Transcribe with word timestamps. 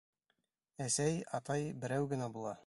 Әсәй, 0.85 1.19
атай 1.41 1.69
берәү 1.85 2.13
генә 2.15 2.33
була. 2.41 2.57